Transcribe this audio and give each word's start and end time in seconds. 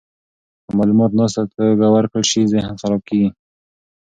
که 0.65 0.71
معلومات 0.77 1.11
ناسمه 1.19 1.47
توګه 1.53 1.87
ورکړل 1.95 2.25
شي، 2.31 2.41
ذهن 2.53 2.73
خراب 2.81 3.01
کیږي. 3.07 3.29